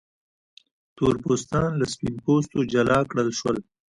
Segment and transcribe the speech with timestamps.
[0.95, 3.57] تور پوستان له سپین پوستو جلا کړل شول.